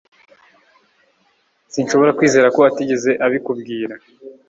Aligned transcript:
Sinshobora 1.73 2.15
kwizera 2.17 2.47
ko 2.55 2.59
atigeze 2.69 3.11
abikubwira 3.25 3.95